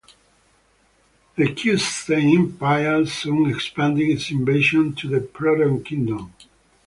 The 1.35 1.53
Q-Stein 1.53 2.35
Empire 2.35 3.05
soon 3.05 3.51
expanded 3.51 4.09
its 4.09 4.31
invasion 4.31 4.95
to 4.95 5.07
the 5.07 5.19
Proton 5.21 5.83
Kingdom. 5.83 6.33